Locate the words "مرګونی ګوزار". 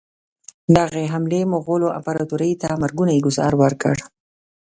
2.83-3.53